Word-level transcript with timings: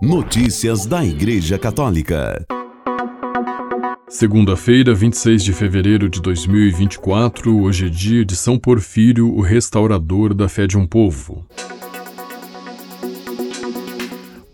Notícias 0.00 0.86
da 0.86 1.04
Igreja 1.04 1.58
Católica. 1.58 2.46
Segunda-feira, 4.08 4.94
26 4.94 5.42
de 5.42 5.52
fevereiro 5.52 6.08
de 6.08 6.22
2024, 6.22 7.60
hoje 7.60 7.86
é 7.86 7.88
dia 7.88 8.24
de 8.24 8.36
São 8.36 8.56
Porfírio, 8.56 9.28
o 9.34 9.40
restaurador 9.40 10.34
da 10.34 10.48
fé 10.48 10.68
de 10.68 10.78
um 10.78 10.86
povo. 10.86 11.44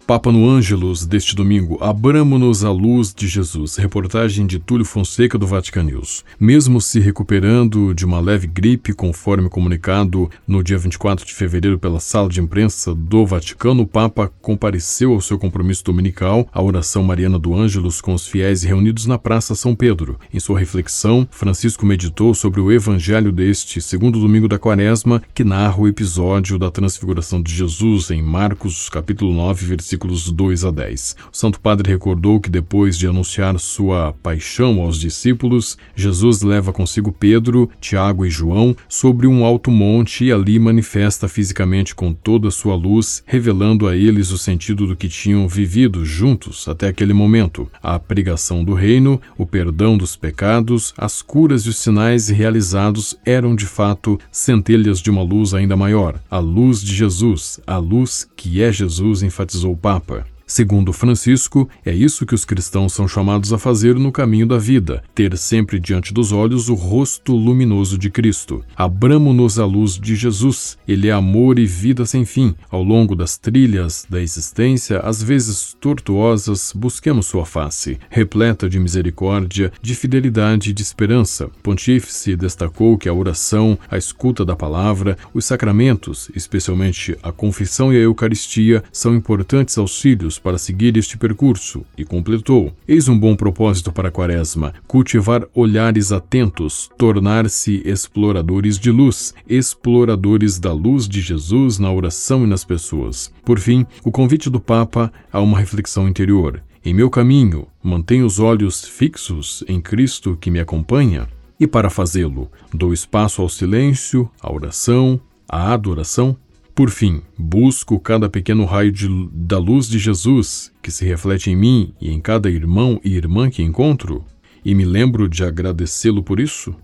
Papa 0.07 0.31
no 0.31 0.47
Ângelus 0.47 1.07
deste 1.07 1.35
domingo, 1.35 1.79
abramo-nos 1.83 2.63
à 2.63 2.71
luz 2.71 3.15
de 3.15 3.27
Jesus. 3.27 3.77
Reportagem 3.77 4.47
de 4.47 4.59
Túlio 4.59 4.85
Fonseca 4.85 5.39
do 5.39 5.47
Vatican 5.47 5.85
News. 5.85 6.27
Mesmo 6.39 6.79
se 6.79 7.01
recuperando 7.01 7.95
de 7.95 8.05
uma 8.05 8.21
leve 8.21 8.47
gripe, 8.47 8.93
conforme 8.93 9.49
comunicado 9.49 10.29
no 10.47 10.63
dia 10.63 10.77
24 10.77 11.25
de 11.25 11.33
fevereiro 11.33 11.79
pela 11.79 12.01
sala 12.01 12.29
de 12.29 12.39
imprensa 12.39 12.95
do 12.95 13.25
Vaticano, 13.25 13.85
o 13.85 13.87
Papa 13.87 14.31
compareceu 14.43 15.15
ao 15.15 15.23
seu 15.23 15.39
compromisso 15.39 15.83
dominical, 15.83 16.47
a 16.53 16.63
oração 16.63 17.03
mariana 17.03 17.39
do 17.39 17.55
Ângelus 17.55 18.03
com 18.03 18.13
os 18.13 18.29
fiéis 18.29 18.63
reunidos 18.63 19.07
na 19.07 19.17
Praça 19.17 19.55
São 19.55 19.75
Pedro. 19.75 20.19
Em 20.35 20.39
sua 20.39 20.59
reflexão, 20.59 21.27
Francisco 21.31 21.87
meditou 21.87 22.35
sobre 22.35 22.61
o 22.61 22.71
evangelho 22.71 23.33
deste 23.33 23.81
segundo 23.81 24.21
domingo 24.21 24.49
da 24.49 24.59
quaresma, 24.59 25.23
que 25.33 25.45
narra 25.45 25.81
o 25.81 25.89
episódio 25.89 26.59
da 26.59 26.71
transfiguração 26.71 27.41
de 27.41 27.55
Jesus 27.55 28.11
em 28.11 28.23
Marcos, 28.23 28.91
capítulo 28.91 29.33
9, 29.33 29.65
versículo 29.65 29.94
versículos 29.95 30.31
2 30.31 30.65
a 30.65 30.71
10. 30.71 31.17
O 31.33 31.37
Santo 31.37 31.61
Padre 31.61 31.91
recordou 31.91 32.41
que 32.41 32.51
depois 32.51 32.99
de 32.99 33.07
anunciar 33.07 33.59
sua 33.61 34.13
paixão 34.23 34.81
aos 34.81 34.99
discípulos, 34.99 35.79
Jesus 35.95 36.43
leva 36.43 36.73
consigo 36.73 37.13
Pedro, 37.13 37.71
Tiago 37.81 38.27
e 38.27 38.31
João 38.31 38.77
sobre 38.89 39.27
um 39.27 39.45
alto 39.45 39.71
monte 39.71 40.25
e 40.25 40.33
ali 40.33 40.59
manifesta 40.59 41.29
fisicamente 41.29 41.95
com 41.95 42.13
toda 42.13 42.49
a 42.49 42.51
sua 42.51 42.75
luz, 42.75 43.23
revelando 43.27 43.87
a 43.87 43.97
eles 43.97 44.31
o 44.31 44.39
sentido 44.39 44.87
do 44.87 44.97
que 44.97 45.09
tinham 45.09 45.47
vivido 45.47 46.05
juntos 46.05 46.67
até 46.67 46.89
aquele 46.89 47.13
momento: 47.13 47.71
a 47.83 47.99
pregação 47.99 48.65
do 48.65 48.75
reino, 48.75 49.21
o 49.39 49.47
perdão 49.47 49.97
dos 49.97 50.17
pecados, 50.17 50.93
as 50.99 51.23
curas 51.23 51.63
e 51.63 51.69
os 51.69 51.77
sinais 51.77 52.29
realizados 52.29 53.17
eram 53.25 53.55
de 53.55 53.67
fato 53.67 54.19
centelhas 54.33 54.99
de 54.99 55.11
uma 55.11 55.23
luz 55.23 55.55
ainda 55.55 55.77
maior, 55.77 56.21
a 56.31 56.39
luz 56.39 56.83
de 56.83 56.95
Jesus, 56.95 57.61
a 57.67 57.77
luz 57.77 58.29
que 58.37 58.61
é 58.61 58.73
Jesus, 58.73 59.23
enfatizou 59.23 59.77
Papa. 59.85 60.25
Segundo 60.47 60.93
Francisco, 60.93 61.69
é 61.85 61.95
isso 61.95 62.27
que 62.27 62.35
os 62.35 62.45
cristãos 62.45 62.93
são 62.93 63.09
chamados 63.09 63.53
a 63.53 63.59
fazer 63.59 63.95
no 63.95 64.13
caminho 64.13 64.47
da 64.47 64.59
vida, 64.59 65.03
ter 65.15 65.37
sempre 65.39 65.81
diante 65.81 66.13
dos 66.13 66.33
olhos 66.33 66.69
o 66.69 66.75
rosto 66.75 67.35
luminoso 67.35 67.97
de 67.97 68.11
Cristo. 68.11 68.63
Abramo-nos 68.77 69.59
à 69.59 69.65
luz 69.65 69.99
de 69.99 70.15
Jesus. 70.15 70.77
Ele 70.87 71.09
é 71.09 71.13
amor 71.13 71.59
e 71.59 71.65
vida 71.65 72.05
sem 72.05 72.27
fim. 72.27 72.55
Ao 72.71 72.83
longo 72.83 73.17
das 73.17 73.39
trilhas 73.39 74.07
da 74.09 74.21
existência, 74.21 75.01
às 75.01 75.23
vezes 75.23 75.75
tortuosas, 75.81 76.73
busquemos 76.77 77.27
sua 77.27 77.47
face, 77.47 77.99
repleta 78.11 78.69
de 78.69 78.79
misericórdia, 78.79 79.73
de 79.81 79.95
fidelidade 79.95 80.71
e 80.71 80.73
de 80.75 80.83
esperança. 80.83 81.51
Pontífice 81.63 82.37
destacou 82.37 82.99
que 82.99 83.09
a 83.09 83.15
oração, 83.15 83.79
a 83.91 83.97
escuta 83.97 84.45
da 84.45 84.55
palavra, 84.55 85.17
os 85.33 85.47
sacramentos, 85.47 86.31
especialmente 86.35 87.17
a 87.23 87.33
confissão 87.33 87.93
e 87.93 87.97
a 87.97 88.01
Eucaristia, 88.01 88.85
são 88.93 89.15
importantes 89.15 89.79
auxílios 89.79 90.34
para 90.39 90.59
seguir 90.59 90.97
este 90.97 91.17
percurso 91.17 91.85
e 91.97 92.05
completou: 92.05 92.73
Eis 92.87 93.09
um 93.09 93.19
bom 93.19 93.35
propósito 93.35 93.93
para 93.93 94.09
a 94.09 94.11
Quaresma: 94.11 94.75
cultivar 94.87 95.47
olhares 95.55 96.13
atentos, 96.13 96.91
tornar-se 96.97 97.83
exploradores 97.85 98.79
de 98.79 98.91
luz, 98.91 99.35
exploradores 99.49 100.59
da 100.59 100.73
luz 100.73 101.09
de 101.09 101.21
Jesus 101.21 101.79
na 101.79 101.93
oração 101.93 102.45
e 102.45 102.47
nas 102.47 102.65
pessoas. 102.65 103.33
Por 103.45 103.59
fim, 103.59 103.87
o 104.05 104.11
convite 104.11 104.49
do 104.51 104.61
Papa 104.61 105.13
a 105.33 105.41
uma 105.41 105.59
reflexão 105.59 106.09
interior. 106.09 106.63
Em 106.85 106.93
meu 106.93 107.09
caminho, 107.09 107.67
mantenho 107.83 108.27
os 108.27 108.39
olhos 108.39 108.85
fixos 108.85 109.65
em 109.67 109.81
Cristo 109.81 110.37
que 110.39 110.51
me 110.51 110.61
acompanha. 110.61 111.27
E 111.59 111.67
para 111.67 111.89
fazê-lo, 111.89 112.51
dou 112.73 112.93
espaço 112.93 113.41
ao 113.41 113.49
silêncio, 113.49 114.31
à 114.41 114.53
oração, 114.53 115.21
à 115.49 115.73
adoração 115.73 116.37
por 116.75 116.91
fim, 116.91 117.23
busco 117.39 118.01
cada 118.01 118.29
pequeno 118.29 118.65
raio 118.65 118.91
de, 118.91 119.09
da 119.33 119.59
luz 119.59 119.89
de 119.89 119.97
Jesus 119.97 120.73
que 120.83 120.91
se 120.91 121.05
reflete 121.05 121.51
em 121.51 121.57
mim 121.57 121.95
e 122.01 122.11
em 122.11 122.21
cada 122.21 122.51
irmão 122.51 123.01
e 123.05 123.15
irmã 123.15 123.49
que 123.49 123.63
encontro, 123.63 124.25
e 124.65 124.75
me 124.75 124.85
lembro 124.85 125.29
de 125.29 125.45
agradecê-lo 125.45 126.23
por 126.23 126.41
isso. 126.41 126.75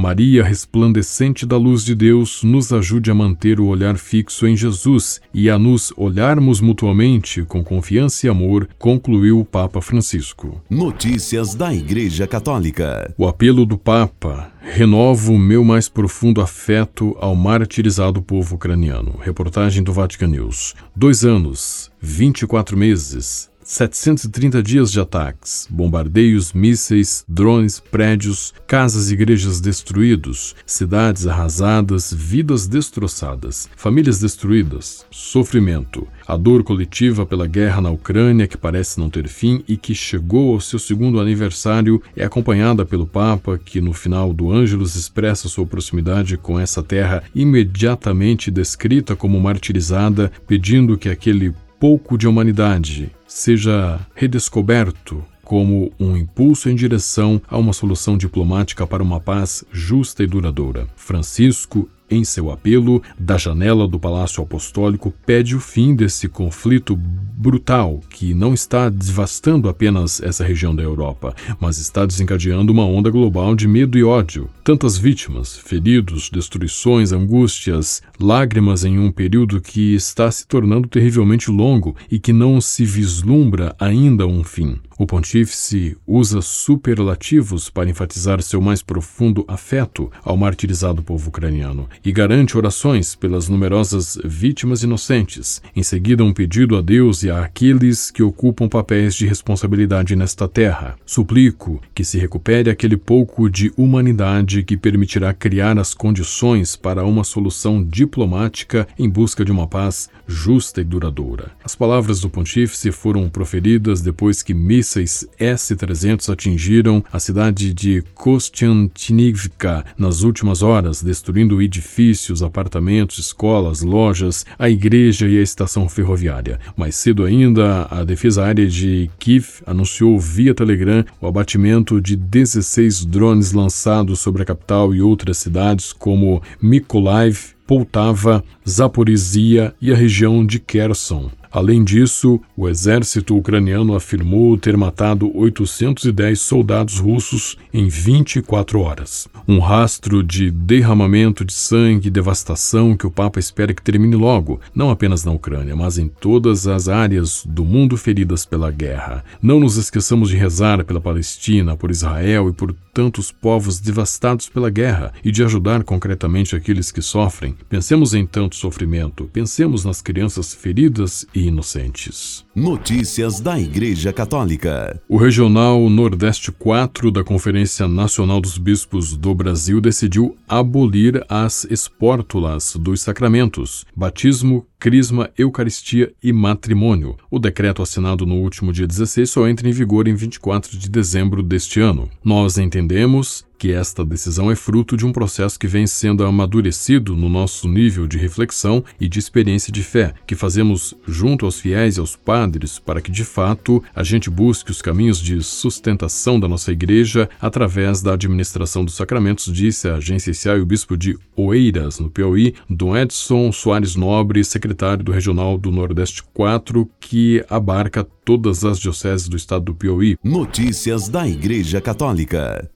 Maria, 0.00 0.44
resplandecente 0.44 1.44
da 1.44 1.56
luz 1.56 1.84
de 1.84 1.92
Deus, 1.92 2.44
nos 2.44 2.72
ajude 2.72 3.10
a 3.10 3.14
manter 3.14 3.58
o 3.58 3.66
olhar 3.66 3.98
fixo 3.98 4.46
em 4.46 4.56
Jesus 4.56 5.20
e 5.34 5.50
a 5.50 5.58
nos 5.58 5.92
olharmos 5.96 6.60
mutuamente 6.60 7.42
com 7.42 7.64
confiança 7.64 8.24
e 8.24 8.30
amor, 8.30 8.68
concluiu 8.78 9.40
o 9.40 9.44
Papa 9.44 9.80
Francisco. 9.80 10.62
Notícias 10.70 11.56
da 11.56 11.74
Igreja 11.74 12.28
Católica. 12.28 13.12
O 13.18 13.26
apelo 13.26 13.66
do 13.66 13.76
Papa 13.76 14.52
Renovo 14.70 15.32
o 15.32 15.38
meu 15.38 15.64
mais 15.64 15.88
profundo 15.88 16.40
afeto 16.40 17.16
ao 17.18 17.34
martirizado 17.34 18.20
povo 18.20 18.56
ucraniano. 18.56 19.16
Reportagem 19.18 19.82
do 19.82 19.92
Vatican 19.92 20.28
News. 20.28 20.74
Dois 20.94 21.24
anos, 21.24 21.90
24 22.00 22.76
meses, 22.76 23.50
730 23.68 24.62
dias 24.62 24.90
de 24.90 24.98
ataques, 24.98 25.68
bombardeios, 25.70 26.54
mísseis, 26.54 27.22
drones, 27.28 27.78
prédios, 27.78 28.54
casas 28.66 29.10
e 29.10 29.12
igrejas 29.12 29.60
destruídos, 29.60 30.56
cidades 30.64 31.26
arrasadas, 31.26 32.10
vidas 32.10 32.66
destroçadas, 32.66 33.68
famílias 33.76 34.20
destruídas, 34.20 35.04
sofrimento, 35.10 36.08
a 36.26 36.34
dor 36.34 36.64
coletiva 36.64 37.26
pela 37.26 37.46
guerra 37.46 37.82
na 37.82 37.90
Ucrânia 37.90 38.46
que 38.46 38.56
parece 38.56 38.98
não 38.98 39.10
ter 39.10 39.28
fim 39.28 39.62
e 39.68 39.76
que 39.76 39.94
chegou 39.94 40.54
ao 40.54 40.62
seu 40.62 40.78
segundo 40.78 41.20
aniversário 41.20 42.02
é 42.16 42.24
acompanhada 42.24 42.86
pelo 42.86 43.06
Papa 43.06 43.60
que 43.62 43.82
no 43.82 43.92
final 43.92 44.32
do 44.32 44.50
Ângelus 44.50 44.96
expressa 44.96 45.46
sua 45.46 45.66
proximidade 45.66 46.38
com 46.38 46.58
essa 46.58 46.82
terra 46.82 47.22
imediatamente 47.34 48.50
descrita 48.50 49.14
como 49.14 49.38
martirizada, 49.38 50.32
pedindo 50.46 50.96
que 50.96 51.10
aquele 51.10 51.54
pouco 51.78 52.16
de 52.16 52.26
humanidade 52.26 53.12
seja 53.28 54.00
redescoberto 54.14 55.24
como 55.44 55.92
um 55.98 56.16
impulso 56.16 56.68
em 56.68 56.74
direção 56.74 57.40
a 57.48 57.56
uma 57.56 57.72
solução 57.72 58.18
diplomática 58.18 58.86
para 58.86 59.02
uma 59.02 59.20
paz 59.20 59.64
justa 59.72 60.22
e 60.22 60.26
duradoura. 60.26 60.86
Francisco 60.96 61.88
em 62.10 62.24
seu 62.24 62.50
apelo, 62.50 63.02
da 63.18 63.36
janela 63.36 63.86
do 63.86 63.98
Palácio 63.98 64.42
Apostólico, 64.42 65.12
pede 65.24 65.54
o 65.56 65.60
fim 65.60 65.94
desse 65.94 66.28
conflito 66.28 66.96
brutal 66.96 68.00
que 68.10 68.34
não 68.34 68.52
está 68.52 68.88
devastando 68.88 69.68
apenas 69.68 70.20
essa 70.20 70.44
região 70.44 70.74
da 70.74 70.82
Europa, 70.82 71.34
mas 71.60 71.78
está 71.78 72.04
desencadeando 72.04 72.72
uma 72.72 72.84
onda 72.84 73.10
global 73.10 73.54
de 73.54 73.68
medo 73.68 73.96
e 73.96 74.02
ódio. 74.02 74.48
Tantas 74.64 74.98
vítimas, 74.98 75.56
feridos, 75.56 76.30
destruições, 76.30 77.12
angústias, 77.12 78.02
lágrimas 78.20 78.84
em 78.84 78.98
um 78.98 79.12
período 79.12 79.60
que 79.60 79.94
está 79.94 80.30
se 80.30 80.46
tornando 80.46 80.88
terrivelmente 80.88 81.50
longo 81.50 81.94
e 82.10 82.18
que 82.18 82.32
não 82.32 82.60
se 82.60 82.84
vislumbra 82.84 83.74
ainda 83.78 84.26
um 84.26 84.42
fim. 84.42 84.78
O 84.98 85.06
pontífice 85.06 85.96
usa 86.04 86.42
superlativos 86.42 87.70
para 87.70 87.88
enfatizar 87.88 88.42
seu 88.42 88.60
mais 88.60 88.82
profundo 88.82 89.44
afeto 89.46 90.10
ao 90.24 90.36
martirizado 90.36 91.04
povo 91.04 91.28
ucraniano 91.28 91.88
e 92.04 92.12
garante 92.12 92.56
orações 92.56 93.14
pelas 93.14 93.48
numerosas 93.48 94.18
vítimas 94.24 94.82
inocentes. 94.82 95.60
Em 95.74 95.82
seguida, 95.82 96.24
um 96.24 96.32
pedido 96.32 96.76
a 96.76 96.80
Deus 96.80 97.22
e 97.22 97.30
a 97.30 97.42
aqueles 97.42 98.10
que 98.10 98.22
ocupam 98.22 98.68
papéis 98.68 99.14
de 99.14 99.26
responsabilidade 99.26 100.14
nesta 100.14 100.46
terra. 100.46 100.96
Suplico 101.04 101.80
que 101.94 102.04
se 102.04 102.18
recupere 102.18 102.70
aquele 102.70 102.96
pouco 102.96 103.50
de 103.50 103.72
humanidade 103.76 104.62
que 104.62 104.76
permitirá 104.76 105.32
criar 105.34 105.78
as 105.78 105.94
condições 105.94 106.76
para 106.76 107.04
uma 107.04 107.24
solução 107.24 107.82
diplomática 107.82 108.86
em 108.98 109.08
busca 109.08 109.44
de 109.44 109.52
uma 109.52 109.66
paz 109.66 110.08
justa 110.26 110.80
e 110.80 110.84
duradoura. 110.84 111.50
As 111.64 111.74
palavras 111.74 112.20
do 112.20 112.30
pontífice 112.30 112.92
foram 112.92 113.28
proferidas 113.28 114.00
depois 114.00 114.42
que 114.42 114.54
mísseis 114.54 115.26
S-300 115.38 116.32
atingiram 116.32 117.04
a 117.12 117.18
cidade 117.18 117.72
de 117.72 118.02
Kostiantynivka 118.14 119.84
nas 119.96 120.22
últimas 120.22 120.62
horas, 120.62 121.02
destruindo 121.02 121.60
edifícios 121.60 121.87
edifícios, 121.88 122.42
apartamentos, 122.42 123.18
escolas, 123.18 123.82
lojas, 123.82 124.44
a 124.58 124.68
igreja 124.68 125.26
e 125.26 125.38
a 125.38 125.42
estação 125.42 125.88
ferroviária. 125.88 126.60
Mais 126.76 126.94
cedo 126.94 127.24
ainda, 127.24 127.86
a 127.90 128.04
defesa 128.04 128.44
aérea 128.44 128.66
de 128.66 129.10
Kiev 129.18 129.62
anunciou 129.66 130.18
via 130.20 130.54
Telegram 130.54 131.04
o 131.20 131.26
abatimento 131.26 132.00
de 132.00 132.14
16 132.14 133.06
drones 133.06 133.52
lançados 133.52 134.20
sobre 134.20 134.42
a 134.42 134.44
capital 134.44 134.94
e 134.94 135.00
outras 135.00 135.38
cidades 135.38 135.92
como 135.92 136.42
Mykolaiv, 136.60 137.54
Poltava, 137.66 138.44
Zaporizhia 138.68 139.74
e 139.80 139.92
a 139.92 139.96
região 139.96 140.44
de 140.44 140.58
Kherson. 140.58 141.30
Além 141.50 141.82
disso, 141.82 142.40
o 142.56 142.68
exército 142.68 143.36
ucraniano 143.36 143.94
afirmou 143.94 144.56
ter 144.58 144.76
matado 144.76 145.30
810 145.36 146.40
soldados 146.40 146.98
russos 146.98 147.56
em 147.72 147.88
24 147.88 148.80
horas. 148.80 149.28
Um 149.46 149.58
rastro 149.58 150.22
de 150.22 150.50
derramamento 150.50 151.44
de 151.44 151.52
sangue 151.52 152.08
e 152.08 152.10
devastação 152.10 152.96
que 152.96 153.06
o 153.06 153.10
Papa 153.10 153.38
espera 153.38 153.72
que 153.72 153.82
termine 153.82 154.16
logo, 154.16 154.60
não 154.74 154.90
apenas 154.90 155.24
na 155.24 155.32
Ucrânia, 155.32 155.74
mas 155.74 155.98
em 155.98 156.08
todas 156.08 156.66
as 156.66 156.88
áreas 156.88 157.44
do 157.46 157.64
mundo 157.64 157.96
feridas 157.96 158.44
pela 158.44 158.70
guerra. 158.70 159.24
Não 159.40 159.58
nos 159.58 159.76
esqueçamos 159.76 160.28
de 160.28 160.36
rezar 160.36 160.84
pela 160.84 161.00
Palestina, 161.00 161.76
por 161.76 161.90
Israel 161.90 162.48
e 162.50 162.52
por 162.52 162.74
tantos 162.98 163.30
povos 163.30 163.78
devastados 163.78 164.48
pela 164.48 164.68
guerra 164.68 165.12
e 165.24 165.30
de 165.30 165.44
ajudar 165.44 165.84
concretamente 165.84 166.56
aqueles 166.56 166.90
que 166.90 167.00
sofrem. 167.00 167.54
Pensemos 167.68 168.12
em 168.12 168.26
tanto 168.26 168.56
sofrimento, 168.56 169.30
pensemos 169.32 169.84
nas 169.84 170.02
crianças 170.02 170.52
feridas 170.52 171.24
e 171.32 171.46
inocentes. 171.46 172.44
Notícias 172.58 173.38
da 173.38 173.56
Igreja 173.56 174.12
Católica. 174.12 175.00
O 175.08 175.16
Regional 175.16 175.88
Nordeste 175.88 176.50
4 176.50 177.12
da 177.12 177.22
Conferência 177.22 177.86
Nacional 177.86 178.40
dos 178.40 178.58
Bispos 178.58 179.16
do 179.16 179.32
Brasil 179.32 179.80
decidiu 179.80 180.36
abolir 180.48 181.24
as 181.28 181.64
espórtulas 181.70 182.74
dos 182.74 183.00
sacramentos, 183.00 183.86
batismo, 183.94 184.66
crisma, 184.76 185.30
eucaristia 185.38 186.12
e 186.20 186.32
matrimônio. 186.32 187.16
O 187.30 187.38
decreto 187.38 187.80
assinado 187.80 188.26
no 188.26 188.34
último 188.34 188.72
dia 188.72 188.88
16 188.88 189.30
só 189.30 189.46
entra 189.46 189.68
em 189.68 189.72
vigor 189.72 190.08
em 190.08 190.16
24 190.16 190.76
de 190.76 190.90
dezembro 190.90 191.44
deste 191.44 191.78
ano. 191.78 192.10
Nós 192.24 192.58
entendemos 192.58 193.46
que 193.58 193.72
esta 193.72 194.04
decisão 194.04 194.50
é 194.50 194.54
fruto 194.54 194.96
de 194.96 195.04
um 195.04 195.12
processo 195.12 195.58
que 195.58 195.66
vem 195.66 195.86
sendo 195.86 196.24
amadurecido 196.24 197.16
no 197.16 197.28
nosso 197.28 197.68
nível 197.68 198.06
de 198.06 198.16
reflexão 198.16 198.84
e 199.00 199.08
de 199.08 199.18
experiência 199.18 199.72
de 199.72 199.82
fé, 199.82 200.14
que 200.26 200.36
fazemos 200.36 200.94
junto 201.06 201.44
aos 201.44 201.60
fiéis 201.60 201.96
e 201.96 202.00
aos 202.00 202.14
padres 202.14 202.78
para 202.78 203.00
que, 203.00 203.10
de 203.10 203.24
fato, 203.24 203.82
a 203.94 204.04
gente 204.04 204.30
busque 204.30 204.70
os 204.70 204.80
caminhos 204.80 205.20
de 205.20 205.42
sustentação 205.42 206.38
da 206.38 206.46
nossa 206.46 206.70
igreja 206.70 207.28
através 207.40 208.00
da 208.00 208.14
administração 208.14 208.84
dos 208.84 208.94
sacramentos, 208.94 209.52
disse 209.52 209.88
a 209.88 209.96
agência 209.96 210.28
e 210.56 210.60
o 210.60 210.66
bispo 210.66 210.96
de 210.96 211.18
Oeiras, 211.34 211.98
no 211.98 212.10
Piauí, 212.10 212.54
Dom 212.68 212.96
Edson 212.96 213.50
Soares 213.50 213.96
Nobre, 213.96 214.44
secretário 214.44 215.02
do 215.02 215.10
Regional 215.10 215.58
do 215.58 215.70
Nordeste 215.70 216.22
4, 216.32 216.88
que 217.00 217.44
abarca 217.48 218.04
todas 218.04 218.64
as 218.64 218.78
dioceses 218.78 219.28
do 219.28 219.36
estado 219.36 219.66
do 219.66 219.74
Piauí. 219.74 220.16
Notícias 220.22 221.08
da 221.08 221.26
Igreja 221.26 221.80
Católica. 221.80 222.70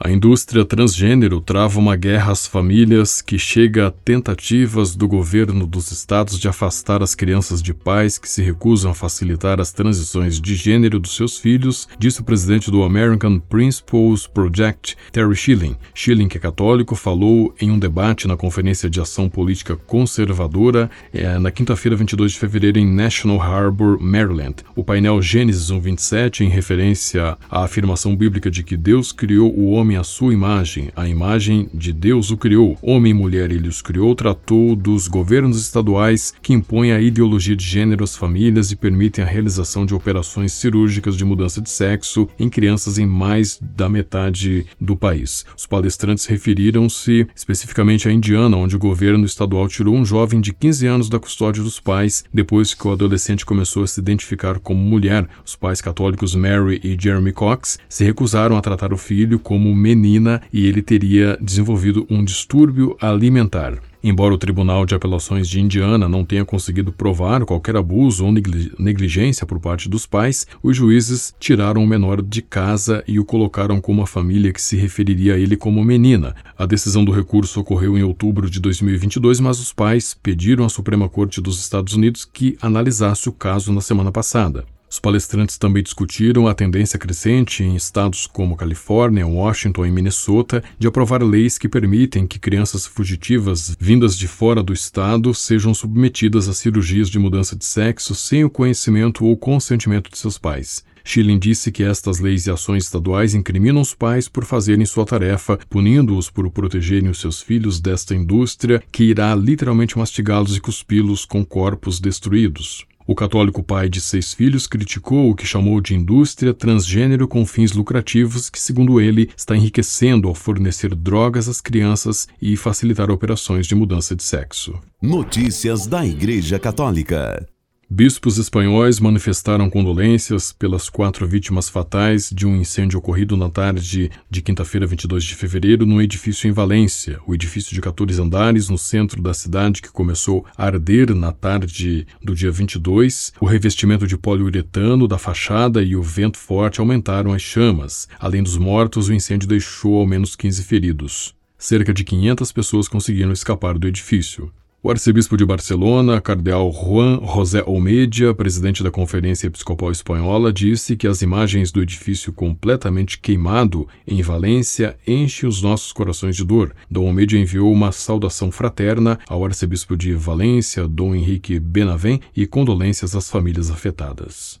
A 0.00 0.12
indústria 0.12 0.64
transgênero 0.64 1.40
trava 1.40 1.80
uma 1.80 1.96
guerra 1.96 2.30
às 2.30 2.46
famílias 2.46 3.20
que 3.20 3.36
chega 3.36 3.88
a 3.88 3.90
tentativas 3.90 4.94
do 4.94 5.08
governo 5.08 5.66
dos 5.66 5.90
estados 5.90 6.38
de 6.38 6.46
afastar 6.46 7.02
as 7.02 7.16
crianças 7.16 7.60
de 7.60 7.74
pais 7.74 8.16
que 8.16 8.28
se 8.28 8.40
recusam 8.40 8.92
a 8.92 8.94
facilitar 8.94 9.60
as 9.60 9.72
transições 9.72 10.40
de 10.40 10.54
gênero 10.54 11.00
dos 11.00 11.16
seus 11.16 11.36
filhos, 11.36 11.88
disse 11.98 12.20
o 12.20 12.24
presidente 12.24 12.70
do 12.70 12.84
American 12.84 13.40
Principles 13.40 14.24
Project, 14.28 14.96
Terry 15.10 15.34
Schilling. 15.34 15.74
Schilling, 15.92 16.28
que 16.28 16.36
é 16.36 16.40
católico, 16.40 16.94
falou 16.94 17.52
em 17.60 17.72
um 17.72 17.78
debate 17.78 18.28
na 18.28 18.36
Conferência 18.36 18.88
de 18.88 19.00
Ação 19.00 19.28
Política 19.28 19.74
Conservadora 19.74 20.88
é, 21.12 21.40
na 21.40 21.50
quinta-feira, 21.50 21.96
22 21.96 22.32
de 22.32 22.38
fevereiro, 22.38 22.78
em 22.78 22.86
National 22.86 23.42
Harbor, 23.42 24.00
Maryland. 24.00 24.62
O 24.76 24.84
painel 24.84 25.20
Gênesis 25.20 25.72
1:27, 25.72 26.42
em 26.42 26.48
referência 26.48 27.36
à 27.50 27.64
afirmação 27.64 28.14
bíblica 28.14 28.48
de 28.48 28.62
que 28.62 28.76
Deus 28.76 29.10
criou 29.10 29.52
o 29.52 29.70
homem 29.70 29.87
homem 29.88 30.04
sua 30.04 30.34
imagem, 30.34 30.90
a 30.94 31.08
imagem 31.08 31.68
de 31.72 31.94
Deus 31.94 32.30
o 32.30 32.36
criou. 32.36 32.76
Homem 32.82 33.12
e 33.12 33.14
mulher 33.14 33.50
ele 33.50 33.68
os 33.68 33.80
criou, 33.80 34.14
tratou 34.14 34.76
dos 34.76 35.08
governos 35.08 35.58
estaduais 35.58 36.34
que 36.42 36.52
impõem 36.52 36.92
a 36.92 37.00
ideologia 37.00 37.56
de 37.56 37.64
gênero 37.64 38.04
às 38.04 38.14
famílias 38.14 38.70
e 38.70 38.76
permitem 38.76 39.24
a 39.24 39.26
realização 39.26 39.86
de 39.86 39.94
operações 39.94 40.52
cirúrgicas 40.52 41.16
de 41.16 41.24
mudança 41.24 41.62
de 41.62 41.70
sexo 41.70 42.28
em 42.38 42.50
crianças 42.50 42.98
em 42.98 43.06
mais 43.06 43.58
da 43.62 43.88
metade 43.88 44.66
do 44.78 44.94
país. 44.94 45.46
Os 45.56 45.66
palestrantes 45.66 46.26
referiram-se 46.26 47.26
especificamente 47.34 48.08
à 48.08 48.12
Indiana, 48.12 48.56
onde 48.56 48.76
o 48.76 48.80
governo 48.80 49.24
estadual 49.24 49.68
tirou 49.68 49.94
um 49.94 50.04
jovem 50.04 50.40
de 50.40 50.52
15 50.52 50.86
anos 50.86 51.08
da 51.08 51.18
custódia 51.18 51.62
dos 51.62 51.80
pais 51.80 52.24
depois 52.32 52.74
que 52.74 52.86
o 52.86 52.92
adolescente 52.92 53.46
começou 53.46 53.84
a 53.84 53.86
se 53.86 54.00
identificar 54.00 54.58
como 54.58 54.80
mulher. 54.80 55.26
Os 55.44 55.56
pais 55.56 55.80
católicos 55.80 56.34
Mary 56.34 56.80
e 56.84 56.96
Jeremy 57.00 57.32
Cox 57.32 57.78
se 57.88 58.04
recusaram 58.04 58.56
a 58.56 58.60
tratar 58.60 58.92
o 58.92 58.98
filho 58.98 59.38
como 59.38 59.77
menina 59.78 60.42
e 60.52 60.66
ele 60.66 60.82
teria 60.82 61.38
desenvolvido 61.40 62.06
um 62.10 62.22
distúrbio 62.22 62.96
alimentar. 63.00 63.80
Embora 64.02 64.32
o 64.32 64.38
Tribunal 64.38 64.86
de 64.86 64.94
Apelações 64.94 65.48
de 65.48 65.60
Indiana 65.60 66.08
não 66.08 66.24
tenha 66.24 66.44
conseguido 66.44 66.92
provar 66.92 67.44
qualquer 67.44 67.76
abuso 67.76 68.24
ou 68.24 68.32
negligência 68.78 69.44
por 69.44 69.58
parte 69.58 69.88
dos 69.88 70.06
pais, 70.06 70.46
os 70.62 70.76
juízes 70.76 71.34
tiraram 71.40 71.82
o 71.82 71.86
menor 71.86 72.22
de 72.22 72.40
casa 72.40 73.02
e 73.08 73.18
o 73.18 73.24
colocaram 73.24 73.80
com 73.80 73.90
uma 73.90 74.06
família 74.06 74.52
que 74.52 74.62
se 74.62 74.76
referiria 74.76 75.34
a 75.34 75.38
ele 75.38 75.56
como 75.56 75.84
menina. 75.84 76.34
A 76.56 76.64
decisão 76.64 77.04
do 77.04 77.10
recurso 77.10 77.60
ocorreu 77.60 77.98
em 77.98 78.02
outubro 78.04 78.48
de 78.48 78.60
2022, 78.60 79.40
mas 79.40 79.58
os 79.58 79.72
pais 79.72 80.14
pediram 80.14 80.64
à 80.64 80.68
Suprema 80.68 81.08
Corte 81.08 81.40
dos 81.40 81.60
Estados 81.60 81.94
Unidos 81.94 82.24
que 82.24 82.56
analisasse 82.62 83.28
o 83.28 83.32
caso 83.32 83.72
na 83.72 83.80
semana 83.80 84.12
passada. 84.12 84.64
Os 84.90 84.98
palestrantes 84.98 85.58
também 85.58 85.82
discutiram 85.82 86.48
a 86.48 86.54
tendência 86.54 86.98
crescente 86.98 87.62
em 87.62 87.76
estados 87.76 88.26
como 88.26 88.56
Califórnia, 88.56 89.26
Washington 89.26 89.84
e 89.84 89.90
Minnesota 89.90 90.64
de 90.78 90.86
aprovar 90.86 91.22
leis 91.22 91.58
que 91.58 91.68
permitem 91.68 92.26
que 92.26 92.38
crianças 92.38 92.86
fugitivas 92.86 93.76
vindas 93.78 94.16
de 94.16 94.26
fora 94.26 94.62
do 94.62 94.72
estado 94.72 95.34
sejam 95.34 95.74
submetidas 95.74 96.48
a 96.48 96.54
cirurgias 96.54 97.10
de 97.10 97.18
mudança 97.18 97.54
de 97.54 97.66
sexo 97.66 98.14
sem 98.14 98.44
o 98.44 98.50
conhecimento 98.50 99.26
ou 99.26 99.36
consentimento 99.36 100.10
de 100.10 100.16
seus 100.16 100.38
pais. 100.38 100.82
Schilling 101.04 101.38
disse 101.38 101.70
que 101.70 101.84
estas 101.84 102.18
leis 102.18 102.46
e 102.46 102.50
ações 102.50 102.84
estaduais 102.84 103.34
incriminam 103.34 103.80
os 103.80 103.94
pais 103.94 104.28
por 104.28 104.44
fazerem 104.44 104.84
sua 104.84 105.04
tarefa, 105.04 105.58
punindo-os 105.68 106.30
por 106.30 106.50
protegerem 106.50 107.08
os 107.08 107.20
seus 107.20 107.40
filhos 107.42 107.78
desta 107.78 108.14
indústria 108.14 108.82
que 108.90 109.04
irá 109.04 109.34
literalmente 109.34 109.98
mastigá-los 109.98 110.56
e 110.56 110.60
cuspi-los 110.60 111.24
com 111.24 111.44
corpos 111.44 112.00
destruídos. 112.00 112.87
O 113.10 113.14
católico 113.14 113.62
pai 113.62 113.88
de 113.88 114.02
seis 114.02 114.34
filhos 114.34 114.66
criticou 114.66 115.30
o 115.30 115.34
que 115.34 115.46
chamou 115.46 115.80
de 115.80 115.94
indústria 115.94 116.52
transgênero 116.52 117.26
com 117.26 117.46
fins 117.46 117.72
lucrativos, 117.72 118.50
que, 118.50 118.60
segundo 118.60 119.00
ele, 119.00 119.30
está 119.34 119.56
enriquecendo 119.56 120.28
ao 120.28 120.34
fornecer 120.34 120.94
drogas 120.94 121.48
às 121.48 121.58
crianças 121.58 122.28
e 122.40 122.54
facilitar 122.54 123.10
operações 123.10 123.66
de 123.66 123.74
mudança 123.74 124.14
de 124.14 124.22
sexo. 124.22 124.78
Notícias 125.00 125.86
da 125.86 126.04
Igreja 126.04 126.58
Católica. 126.58 127.48
Bispos 127.90 128.36
espanhóis 128.36 129.00
manifestaram 129.00 129.70
condolências 129.70 130.52
pelas 130.52 130.90
quatro 130.90 131.26
vítimas 131.26 131.70
fatais 131.70 132.28
de 132.30 132.46
um 132.46 132.54
incêndio 132.54 132.98
ocorrido 132.98 133.34
na 133.34 133.48
tarde 133.48 134.10
de 134.28 134.42
quinta-feira, 134.42 134.86
22 134.86 135.24
de 135.24 135.34
fevereiro, 135.34 135.86
num 135.86 136.00
edifício 136.00 136.46
em 136.46 136.52
Valência, 136.52 137.18
o 137.26 137.34
edifício 137.34 137.74
de 137.74 137.80
14 137.80 138.20
andares 138.20 138.68
no 138.68 138.76
centro 138.76 139.22
da 139.22 139.32
cidade 139.32 139.80
que 139.80 139.90
começou 139.90 140.44
a 140.54 140.66
arder 140.66 141.14
na 141.14 141.32
tarde 141.32 142.06
do 142.22 142.34
dia 142.34 142.50
22. 142.50 143.32
O 143.40 143.46
revestimento 143.46 144.06
de 144.06 144.18
poliuretano 144.18 145.08
da 145.08 145.16
fachada 145.16 145.82
e 145.82 145.96
o 145.96 146.02
vento 146.02 146.36
forte 146.36 146.80
aumentaram 146.80 147.32
as 147.32 147.40
chamas. 147.40 148.06
Além 148.20 148.42
dos 148.42 148.58
mortos, 148.58 149.08
o 149.08 149.14
incêndio 149.14 149.48
deixou 149.48 149.96
ao 149.96 150.06
menos 150.06 150.36
15 150.36 150.62
feridos. 150.62 151.34
Cerca 151.56 151.94
de 151.94 152.04
500 152.04 152.52
pessoas 152.52 152.86
conseguiram 152.86 153.32
escapar 153.32 153.78
do 153.78 153.88
edifício. 153.88 154.52
O 154.80 154.92
arcebispo 154.92 155.36
de 155.36 155.44
Barcelona, 155.44 156.20
cardeal 156.20 156.70
Juan 156.72 157.20
José 157.26 157.64
Almeida, 157.66 158.32
presidente 158.32 158.80
da 158.80 158.92
Conferência 158.92 159.48
Episcopal 159.48 159.90
Espanhola, 159.90 160.52
disse 160.52 160.96
que 160.96 161.08
as 161.08 161.20
imagens 161.20 161.72
do 161.72 161.82
edifício 161.82 162.32
completamente 162.32 163.18
queimado 163.18 163.88
em 164.06 164.22
Valência 164.22 164.96
enchem 165.04 165.48
os 165.48 165.60
nossos 165.62 165.92
corações 165.92 166.36
de 166.36 166.44
dor. 166.44 166.72
Dom 166.88 167.08
Almeida 167.08 167.36
enviou 167.36 167.72
uma 167.72 167.90
saudação 167.90 168.52
fraterna 168.52 169.18
ao 169.28 169.44
arcebispo 169.44 169.96
de 169.96 170.14
Valência, 170.14 170.86
Dom 170.86 171.12
Henrique 171.12 171.58
Benavent, 171.58 172.20
e 172.36 172.46
condolências 172.46 173.16
às 173.16 173.28
famílias 173.28 173.72
afetadas. 173.72 174.60